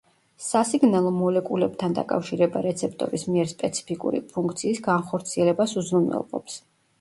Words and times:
სასიგნალო 0.43 1.09
მოლეკულებთან 1.17 1.93
დაკავშირება 1.99 2.63
რეცეპტორის 2.67 3.27
მიერ 3.35 3.51
სპეციფიკური 3.53 4.23
ფუნქციის 4.33 4.81
განხორციელებას 4.89 5.77
უზრუნველყოფს. 5.85 6.59